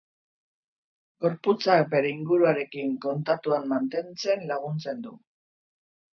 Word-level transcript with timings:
Gorputzak 1.25 1.83
bere 1.91 2.13
inguruarekin 2.21 2.97
kontaktuan 3.05 3.69
mantentzen 3.75 4.43
laguntzen 4.55 5.07
du. 5.07 5.15